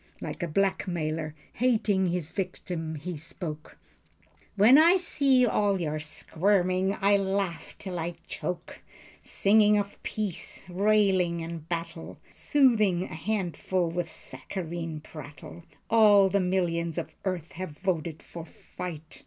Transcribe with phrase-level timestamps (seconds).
[0.19, 3.77] Like a black mailer hating his victim he spoke:
[4.55, 8.79] "When I see all your squirming I laugh till I choke
[9.21, 10.65] Singing of peace.
[10.67, 12.17] Railing at battle.
[12.31, 15.65] Soothing a handful with saccharine prattle.
[15.87, 19.19] All the millions of earth have voted for fight.